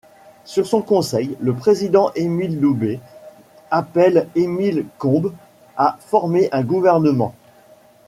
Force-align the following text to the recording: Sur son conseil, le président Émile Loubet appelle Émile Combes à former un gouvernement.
Sur 0.45 0.65
son 0.65 0.81
conseil, 0.81 1.37
le 1.41 1.53
président 1.53 2.11
Émile 2.15 2.59
Loubet 2.59 2.99
appelle 3.69 4.27
Émile 4.33 4.87
Combes 4.97 5.31
à 5.77 5.97
former 6.01 6.49
un 6.51 6.63
gouvernement. 6.63 7.35